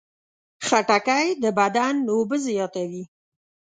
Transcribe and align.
خټکی 0.67 1.27
د 1.43 1.45
بدن 1.59 1.93
اوبه 2.11 2.37
زیاتوي. 2.47 3.03